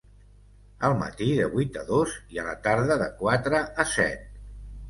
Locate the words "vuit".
1.51-1.77